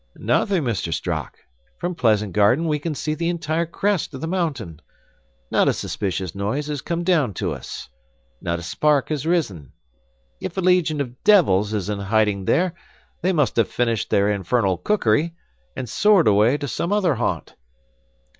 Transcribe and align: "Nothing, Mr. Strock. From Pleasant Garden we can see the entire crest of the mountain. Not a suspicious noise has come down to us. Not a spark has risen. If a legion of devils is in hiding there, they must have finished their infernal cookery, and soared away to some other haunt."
"Nothing, 0.15 0.63
Mr. 0.63 0.91
Strock. 0.91 1.37
From 1.77 1.93
Pleasant 1.93 2.33
Garden 2.33 2.65
we 2.67 2.79
can 2.79 2.95
see 2.95 3.13
the 3.13 3.29
entire 3.29 3.67
crest 3.67 4.15
of 4.15 4.21
the 4.21 4.25
mountain. 4.27 4.81
Not 5.51 5.67
a 5.67 5.73
suspicious 5.73 6.33
noise 6.33 6.65
has 6.69 6.81
come 6.81 7.03
down 7.03 7.35
to 7.35 7.51
us. 7.51 7.87
Not 8.41 8.57
a 8.57 8.63
spark 8.63 9.09
has 9.09 9.27
risen. 9.27 9.73
If 10.41 10.57
a 10.57 10.61
legion 10.61 11.01
of 11.01 11.23
devils 11.23 11.75
is 11.75 11.87
in 11.87 11.99
hiding 11.99 12.45
there, 12.45 12.73
they 13.21 13.31
must 13.31 13.57
have 13.57 13.67
finished 13.69 14.09
their 14.09 14.31
infernal 14.31 14.75
cookery, 14.79 15.35
and 15.75 15.87
soared 15.87 16.27
away 16.27 16.57
to 16.57 16.67
some 16.67 16.91
other 16.91 17.13
haunt." 17.13 17.53